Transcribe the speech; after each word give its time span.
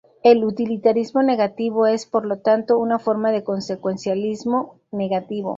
El 0.23 0.43
utilitarismo 0.45 1.21
negativo 1.21 1.85
es, 1.85 2.07
por 2.07 2.25
lo 2.25 2.39
tanto, 2.39 2.79
una 2.79 2.97
forma 2.97 3.29
de 3.31 3.43
consecuencialismo 3.43 4.79
negativo. 4.89 5.49